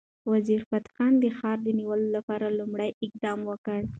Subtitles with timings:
[0.31, 3.79] وزیرفتح خان د ښار د نیولو لپاره لومړی اقدام وکړ.